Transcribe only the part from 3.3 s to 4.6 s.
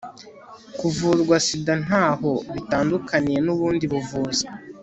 n'ubundi buvuzi